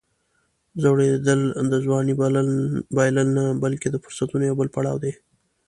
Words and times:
زوړېدل 0.81 1.39
د 1.71 1.73
ځوانۍ 1.85 2.13
بایلل 2.97 3.27
نه، 3.37 3.43
بلکې 3.63 3.87
د 3.89 3.95
فرصتونو 4.03 4.43
یو 4.49 4.57
بل 4.59 4.67
پړاو 4.75 5.01
دی. 5.03 5.13